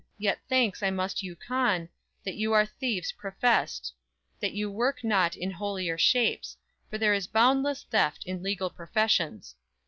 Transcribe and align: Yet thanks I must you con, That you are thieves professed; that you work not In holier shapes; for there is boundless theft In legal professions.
Yet 0.17 0.39
thanks 0.49 0.81
I 0.81 0.89
must 0.89 1.21
you 1.21 1.35
con, 1.35 1.87
That 2.25 2.33
you 2.33 2.53
are 2.53 2.65
thieves 2.65 3.11
professed; 3.11 3.93
that 4.39 4.53
you 4.53 4.71
work 4.71 5.03
not 5.03 5.35
In 5.37 5.51
holier 5.51 5.99
shapes; 5.99 6.57
for 6.89 6.97
there 6.97 7.13
is 7.13 7.27
boundless 7.27 7.83
theft 7.83 8.23
In 8.25 8.41
legal 8.41 8.71
professions. 8.71 9.53